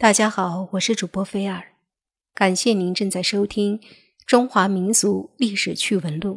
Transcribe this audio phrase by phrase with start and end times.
[0.00, 1.74] 大家好，我是主播菲尔，
[2.32, 3.78] 感谢您正在收听
[4.24, 6.36] 《中华民俗历史趣闻录》。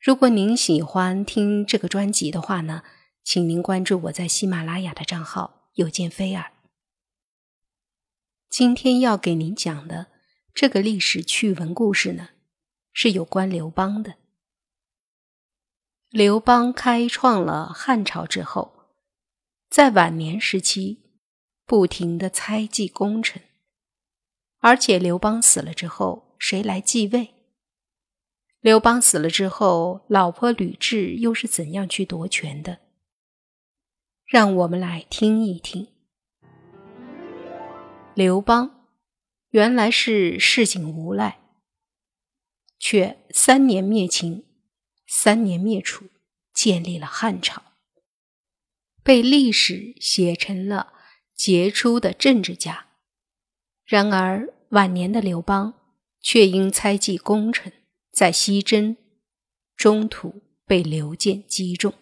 [0.00, 2.84] 如果您喜欢听这个专辑的话呢，
[3.22, 6.52] 请您关注我在喜马拉雅的账号“有见菲尔”。
[8.48, 10.06] 今天要给您讲的
[10.54, 12.30] 这个历史趣闻故事呢，
[12.94, 14.14] 是有关刘邦的。
[16.08, 18.86] 刘邦开创了汉朝之后，
[19.68, 21.01] 在晚年时期。
[21.72, 23.40] 不停的猜忌功臣，
[24.58, 27.32] 而且刘邦死了之后，谁来继位？
[28.60, 32.80] 刘邦死了之后，老婆吕雉又是怎样去夺权的？
[34.26, 35.88] 让我们来听一听。
[38.14, 38.86] 刘邦
[39.48, 41.40] 原来是市井无赖，
[42.78, 44.44] 却三年灭秦，
[45.06, 46.04] 三年灭楚，
[46.52, 47.62] 建立了汉朝，
[49.02, 50.98] 被历史写成了。
[51.42, 52.86] 杰出的政治家，
[53.84, 55.74] 然而晚年的刘邦
[56.20, 57.72] 却因猜忌功臣，
[58.12, 58.96] 在西征
[59.76, 61.92] 中途被刘建击中。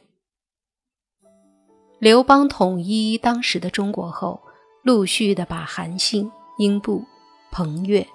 [1.98, 4.42] 刘邦统一当时的中国后，
[4.82, 7.06] 陆续的把韩信、英布、
[7.50, 8.06] 彭越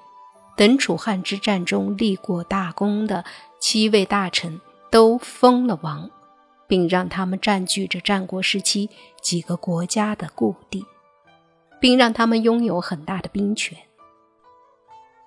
[0.56, 3.26] 等楚汉之战中立过大功的
[3.60, 6.08] 七位大臣都封了王，
[6.68, 8.92] 并让他们占据着战国时期
[9.24, 10.86] 几个国家的故地。
[11.86, 13.78] 并让他们拥有很大的兵权。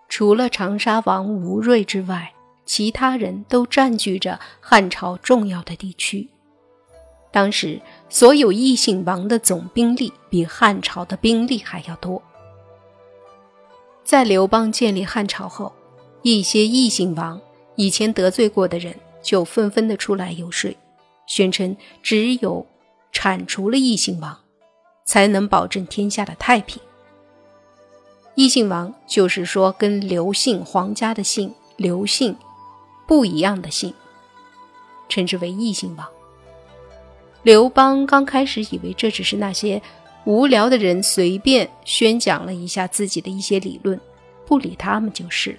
[0.08, 2.34] 除了长沙王吴瑞之外，
[2.66, 6.26] 其他人都占据着汉朝重要的地区。
[7.30, 12.20] 当时，所有异姓王的总兵力比汉朝的兵力还要多。
[14.02, 15.72] 在刘邦建立汉朝后，
[16.22, 17.40] 一些异姓王
[17.76, 20.76] 以前得罪过的人就纷纷的出来游说，
[21.28, 22.66] 宣称只有
[23.12, 24.36] 铲除了异姓王。
[25.08, 26.82] 才能保证天下的太平。
[28.34, 32.36] 异姓王就是说跟刘姓皇家的姓刘姓
[33.06, 33.94] 不一样的姓，
[35.08, 36.06] 称之为异姓王。
[37.42, 39.80] 刘邦刚开始以为这只是那些
[40.24, 43.98] 无聊的人随便宣讲了一下自己的一些理论，
[44.46, 45.58] 不理他们就是了。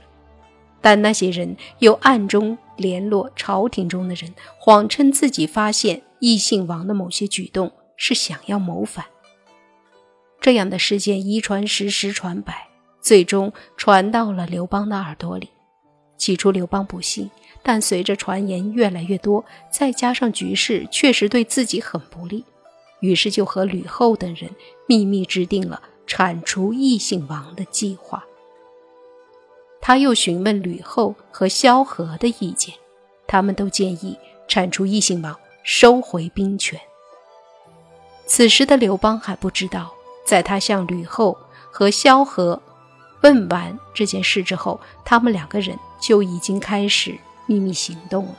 [0.80, 9.04] 但那些人又暗中联络朝廷中的人，谎称自己发现异姓王的某些举动是想要谋反。
[10.42, 12.68] 这样的事件一传十，十传百，
[13.02, 15.50] 最终传到了刘邦的耳朵里。
[16.18, 17.30] 起初刘邦不信，
[17.64, 22.44] 但随着传言越来越多，再加上局势确实对自己很不利，
[23.00, 24.50] 于是就和吕后等人
[24.86, 28.26] 秘密制定了铲除异姓王的计划。
[29.82, 32.76] 他又询问吕后和萧何的意见，
[33.28, 34.18] 他们都建议
[34.48, 35.34] 铲除异姓王，
[35.64, 36.80] 收回兵权。
[38.26, 39.94] 此时的刘邦还不知道。
[40.30, 41.36] 在他向吕后
[41.72, 42.62] 和萧何
[43.22, 47.18] 问完这件事之后，他们两个人就已经开始
[47.48, 48.36] 秘密行动了。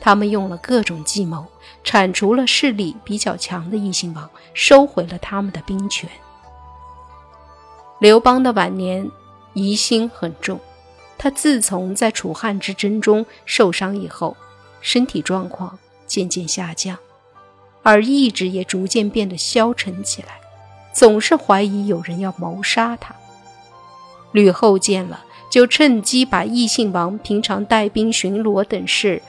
[0.00, 1.44] 他们用了各种计谋，
[1.84, 6.08] 铲除了势力比较强的异姓王，收回了他们的兵权。
[8.00, 9.10] 刘邦的晚年
[9.52, 10.58] 疑心很重，
[11.18, 14.34] 他自从在楚汉之争中受伤以后，
[14.80, 16.96] 身体状况渐渐下降，
[17.82, 20.40] 而意志也逐渐变得消沉起来。
[20.98, 23.14] 总是怀疑有人要谋杀他。
[24.32, 29.22] 吕后见了，就趁机把异姓王平常带兵巡逻等事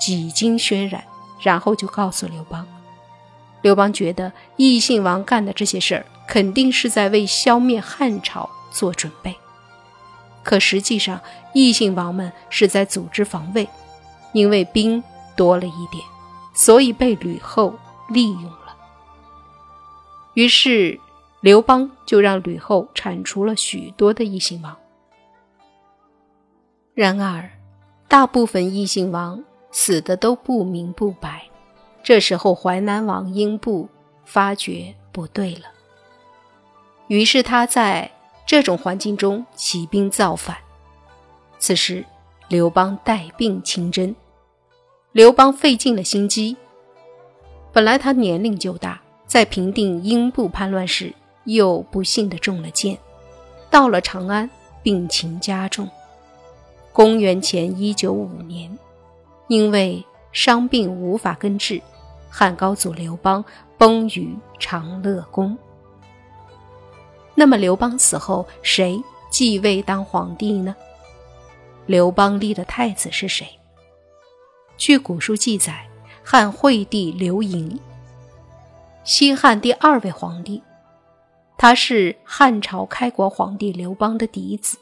[0.00, 1.04] 几经渲染，
[1.40, 2.66] 然后就告诉刘邦。
[3.62, 9.32] 刘邦觉得异姓王干的这些事儿，肯定是在为消灭汉朝做准备。
[10.42, 11.20] 可实际上，
[11.54, 13.68] 异姓王们是在组织防卫，
[14.32, 15.00] 因为兵
[15.36, 16.02] 多了一点，
[16.52, 17.72] 所以被吕后
[18.08, 18.65] 利用了。
[20.36, 21.00] 于是，
[21.40, 24.76] 刘邦就让吕后铲除了许多的异姓王。
[26.92, 27.50] 然而，
[28.06, 31.48] 大部分异姓王死的都不明不白。
[32.02, 33.88] 这时候，淮南王英布
[34.26, 35.62] 发觉不对了，
[37.08, 38.10] 于是他在
[38.46, 40.54] 这种环境中起兵造反。
[41.58, 42.04] 此时，
[42.48, 44.14] 刘邦带病亲征，
[45.12, 46.54] 刘邦费尽了心机。
[47.72, 49.00] 本来他年龄就大。
[49.26, 51.12] 在平定英布叛乱时，
[51.44, 52.96] 又不幸的中了箭，
[53.70, 54.48] 到了长安，
[54.82, 55.88] 病情加重。
[56.92, 58.78] 公元前一九五年，
[59.48, 60.02] 因为
[60.32, 61.82] 伤病无法根治，
[62.30, 63.44] 汉高祖刘邦
[63.76, 65.56] 崩于长乐宫。
[67.34, 70.74] 那么刘邦死后，谁继位当皇帝呢？
[71.84, 73.46] 刘邦立的太子是谁？
[74.78, 75.86] 据古书记载，
[76.22, 77.78] 汉惠帝刘盈。
[79.06, 80.60] 西汉第二位皇帝，
[81.56, 84.76] 他是汉朝开国皇帝刘邦的嫡子。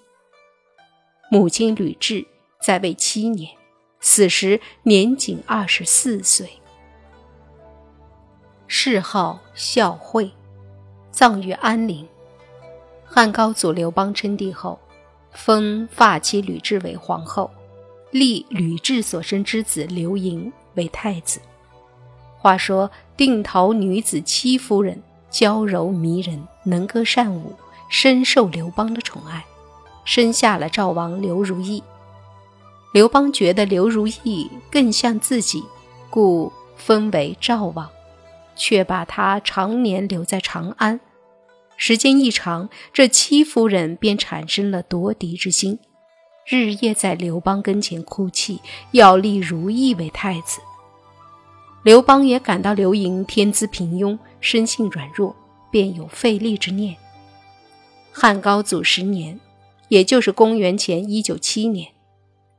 [1.30, 2.26] 母亲吕雉
[2.58, 3.54] 在位七年，
[4.00, 6.48] 死时年仅二十四岁。
[8.66, 10.30] 谥号孝惠，
[11.10, 12.08] 葬于安陵。
[13.04, 14.80] 汉高祖刘邦称帝后，
[15.32, 17.50] 封发妻吕雉为皇后，
[18.10, 21.38] 立吕雉所生之子刘盈为太子。
[22.44, 27.54] 话说定陶女子戚夫人娇柔迷人，能歌善舞，
[27.88, 29.42] 深受刘邦的宠爱，
[30.04, 31.82] 生下了赵王刘如意。
[32.92, 35.64] 刘邦觉得刘如意更像自己，
[36.10, 37.88] 故封为赵王。
[38.54, 41.00] 却把他常年留在长安，
[41.78, 45.78] 时间一长，这戚夫人便产生了夺嫡之心，
[46.46, 48.60] 日夜在刘邦跟前哭泣，
[48.90, 50.60] 要立如意为太子。
[51.84, 55.36] 刘邦也感到刘盈天资平庸，生性软弱，
[55.70, 56.96] 便有废立之念。
[58.10, 59.38] 汉高祖十年，
[59.90, 61.92] 也就是公元前一九七年，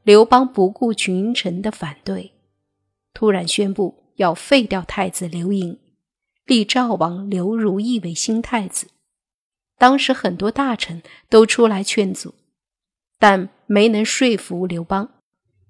[0.04, 2.34] 刘邦不顾群臣的反对，
[3.16, 5.80] 突然宣布要废掉太子刘盈。
[6.46, 8.90] 立赵王刘如意为新太子，
[9.80, 12.36] 当时很多大臣都出来劝阻，
[13.18, 15.10] 但没能说服刘邦。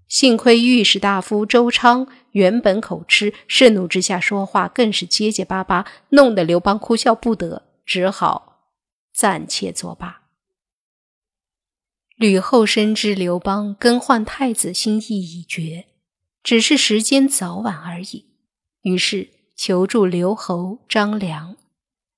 [0.07, 8.59] 幸亏御史大夫周昌原本口吃，盛怒之下说话更是结结巴巴，弄得刘邦哭笑不得，只好
[9.13, 10.21] 暂且作罢。
[12.15, 15.85] 吕后深知刘邦更换太子心意已决，
[16.41, 18.25] 只是时间早晚而已，
[18.81, 19.35] 于是。
[19.57, 21.55] 求助刘侯张良，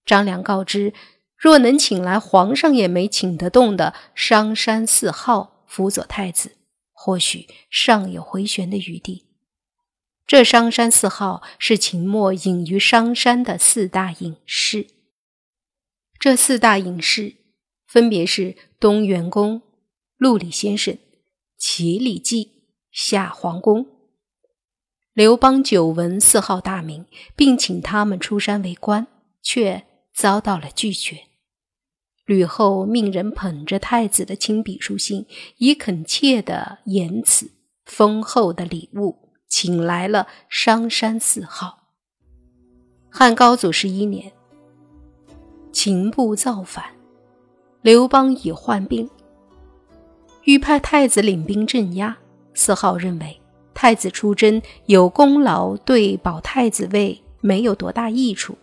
[0.03, 0.91] 张良告知，
[1.37, 6.56] 若能请来皇上也没请得动的商山四号辅佐太子，
[6.99, 9.27] 或许尚有回旋的余地。
[10.25, 14.87] 这商山四号是秦末隐于商山的四大隐士，
[16.19, 17.35] 这四大隐士
[17.85, 19.61] 分别是东元公、
[20.17, 20.97] 陆李先生、
[21.55, 23.85] 齐礼记、夏皇公。
[25.13, 27.05] 刘邦久闻四号大名，
[27.35, 29.05] 并请他们出山为官，
[29.43, 31.26] 却遭到了拒绝。
[32.27, 35.25] 吕后命人捧着太子的亲笔书信，
[35.57, 37.49] 以恳切的言辞、
[37.85, 41.79] 丰厚的礼物，请来了商山四号。
[43.09, 44.31] 汉高祖十一年，
[45.71, 46.83] 秦部造反，
[47.81, 49.09] 刘邦已患病，
[50.43, 52.15] 欲派太子领兵镇压。
[52.53, 53.41] 四号认为。
[53.79, 58.55] 太子出征有功劳，对保太子位没有多大益处；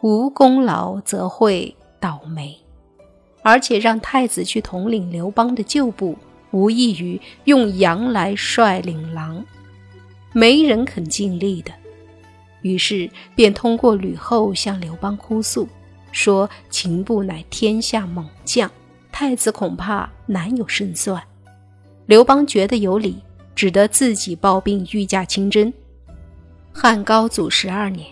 [0.00, 2.58] 无功劳则会倒霉。
[3.46, 6.18] 而且让太子去统领刘邦的旧部，
[6.50, 9.44] 无异于用羊来率领狼，
[10.32, 11.70] 没人肯尽力的。
[12.62, 15.68] 于是便通过吕后向刘邦哭诉，
[16.10, 18.68] 说秦部乃天下猛将，
[19.12, 21.22] 太子恐怕难有胜算。
[22.06, 23.16] 刘邦觉得有理。
[23.54, 25.72] 只得自己抱病御驾亲征。
[26.74, 28.06] 汉高祖十二年，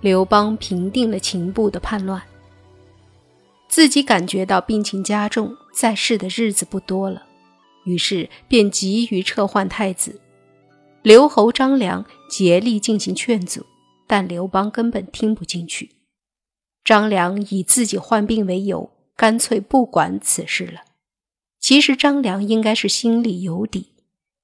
[0.00, 2.22] 刘邦平定了秦部的叛乱，
[3.72, 7.22] 自己感觉到病情加重，在世的日子不多了，
[7.86, 10.20] 于是便急于撤换太子。
[11.00, 13.64] 刘侯张良竭力进行劝阻，
[14.06, 15.92] 但刘邦根本听不进去。
[16.84, 20.82] 张良以自己患病为由，干脆不管此事了。
[21.58, 23.94] 其实张良应该是心里有底。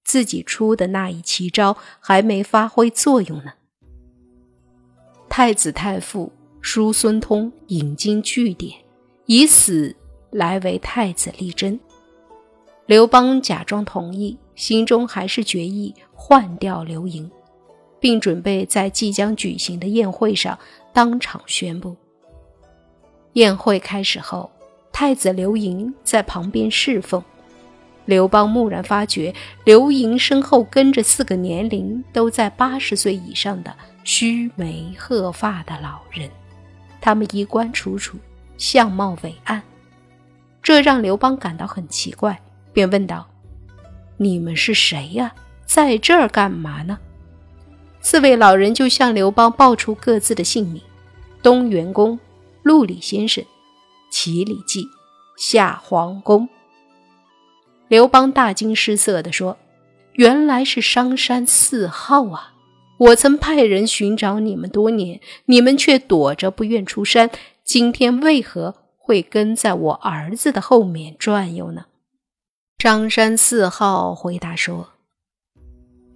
[0.06, 3.52] 自己出的那一奇招还没发挥作用呢。
[5.28, 8.72] 太子太傅叔孙通引经据典，
[9.30, 9.94] 以死
[10.30, 11.78] 来为太子立贞。
[12.86, 17.30] 刘邦假装同意，心中还是决意换掉刘盈，
[18.00, 20.58] 并准备在即将举行的宴会上
[20.94, 21.94] 当场宣布。
[23.34, 24.50] 宴会开始后，
[24.90, 27.22] 太子刘盈在旁边侍奉。
[28.06, 29.34] 刘邦蓦然发觉，
[29.66, 36.30] 刘盈身后跟着四个年龄都在八十岁以上的须眉鹤发的老人，
[36.98, 38.16] 他们衣冠楚楚，
[38.58, 39.62] 相貌伟岸，
[40.62, 42.38] 这让刘邦感到很奇怪，
[42.74, 43.26] 便问道
[44.18, 45.32] ：“你们是谁呀？
[45.64, 46.98] 在这儿干嘛呢？”
[48.00, 50.82] 四位老人就向刘邦报出各自的姓名：
[51.42, 52.18] 东元公、
[52.62, 53.44] 陆里先生、
[54.10, 54.86] 齐礼记、
[55.36, 56.48] 夏皇公。
[57.88, 59.56] 刘邦大惊失色地说
[60.14, 62.54] ：“原来是商山四号啊！
[62.98, 67.30] 我曾派人寻找你们多年，你们却躲着不愿出山，
[67.68, 71.84] 今天为何会跟在我儿子的后面转悠呢？”
[72.78, 74.88] 张山四号回答说：“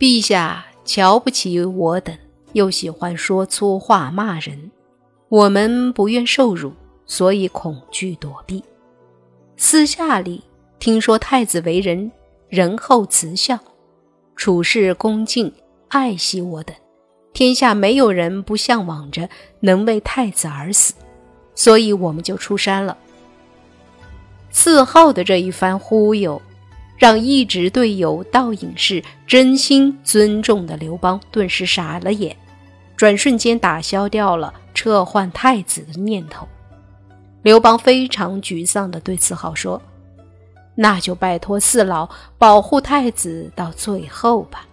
[0.01, 2.17] 陛下瞧不起我等，
[2.55, 4.71] 又喜欢说粗话骂人，
[5.29, 6.73] 我们不愿受辱，
[7.05, 8.65] 所以恐惧躲避。
[9.59, 10.43] 私下里
[10.79, 12.11] 听说太子为人
[12.49, 13.59] 仁厚慈孝，
[14.37, 15.53] 处事恭敬，
[15.89, 16.75] 爱惜我等，
[17.35, 19.29] 天下没有人不向往着
[19.61, 20.95] 能为太子而死，
[21.55, 22.97] 所以我们就出山了。
[24.51, 26.41] 四号的这一番忽悠，
[26.99, 32.37] 让一直对有道隐士真心尊重的刘邦顿时傻了眼，
[32.97, 36.47] 转瞬间打消掉了撤换太子的念头。
[37.43, 39.81] 刘邦非常沮丧地对四号说
[40.77, 44.67] ：“那就拜托四老保护太子到最后吧。”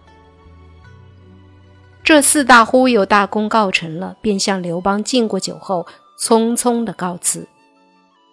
[2.04, 5.86] 这四大忽悠大功告成了，便向刘邦敬过酒后，
[6.20, 7.48] 匆匆的告辞。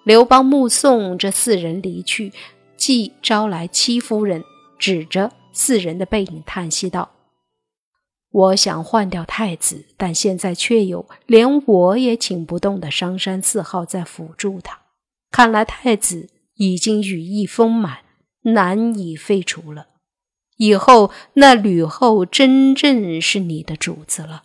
[0.03, 2.31] 刘邦目送这四人离去，
[2.75, 4.43] 即招来戚夫人，
[4.77, 7.11] 指着四人的背影叹息道
[8.31, 14.79] ：“我想换掉太子，但现在却有连我也请不动的商山四号在辅助他。
[15.29, 17.99] 看来太子已经羽翼丰满，
[18.43, 19.87] 难以废除了。
[20.57, 24.43] 以后那吕后真正是你的主子了。”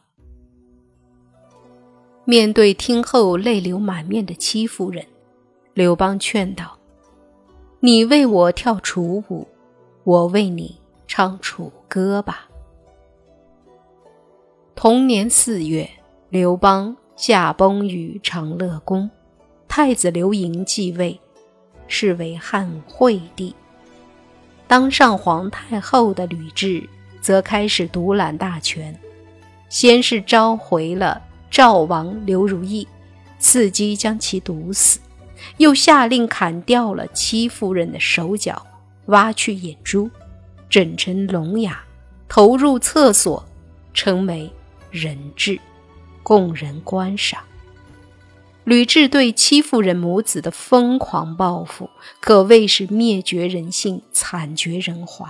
[2.25, 5.05] 面对听后泪流满面的戚夫人。
[5.75, 6.79] 刘邦劝道
[7.81, 9.49] ：“你为我跳楚舞，
[10.05, 12.49] 我为你唱楚歌吧。”
[14.77, 15.89] 同年四月，
[16.29, 19.11] 刘邦驾崩于长乐宫，
[19.67, 21.19] 太子刘盈继位，
[21.89, 23.55] 是为汉惠帝。
[24.67, 26.87] 当上皇太后的吕雉
[27.21, 28.99] 则开始独揽大权，
[29.69, 31.23] 先是召回了
[31.53, 32.89] 赵王刘如意，
[33.39, 34.99] 伺机将其毒死。
[35.59, 38.67] 又下令砍掉了戚夫人的手脚，
[39.07, 40.09] 挖去眼珠，
[40.71, 41.85] 整成聋哑，
[42.27, 43.45] 投入厕所，
[43.93, 44.51] 称为
[44.91, 45.61] 人质，
[46.23, 47.43] 供人观赏。
[48.65, 51.91] 吕雉对戚夫人母子的疯狂报复，
[52.21, 55.29] 可谓是灭绝人性，惨绝人寰。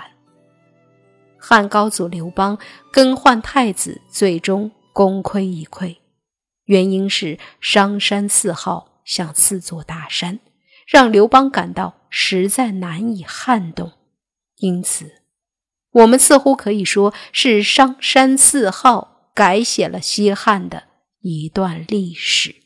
[1.36, 2.56] 汉高祖刘邦
[2.92, 5.96] 更换太子，最终功亏一篑，
[6.64, 8.90] 原因是商山四号。
[9.04, 10.38] 像四座大山，
[10.86, 13.94] 让刘邦感到实在难以撼动。
[14.58, 15.22] 因此，
[15.90, 20.84] 我们似乎可以说是商山四号改写了西汉的
[21.20, 22.61] 一段历史。